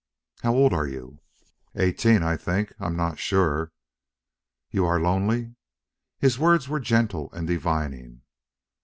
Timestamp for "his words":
6.17-6.67